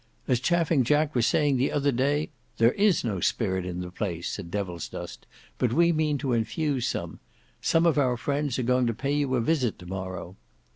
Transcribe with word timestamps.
As 0.27 0.39
Chaffing 0.39 0.83
Jack 0.83 1.13
was 1.13 1.27
saying 1.27 1.57
the 1.57 1.71
other 1.71 1.91
day—" 1.91 2.31
"There 2.57 2.71
is 2.71 3.03
no 3.03 3.19
spirit 3.19 3.67
in 3.67 3.81
the 3.81 3.91
place," 3.91 4.27
said 4.31 4.49
Devilsdust, 4.49 5.27
"but 5.59 5.73
we 5.73 5.91
mean 5.91 6.17
to 6.17 6.33
infuse 6.33 6.87
some. 6.87 7.19
Some 7.61 7.85
of 7.85 7.99
our 7.99 8.17
friends 8.17 8.57
are 8.57 8.63
going 8.63 8.87
to 8.87 8.95
pay 8.95 9.13
you 9.13 9.35
a 9.35 9.41
visit 9.41 9.77
to 9.77 9.85
morrow." 9.85 10.37